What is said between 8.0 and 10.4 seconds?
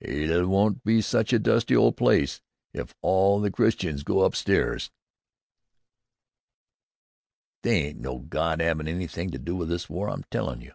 God 'avin' anything to do with this war, I'm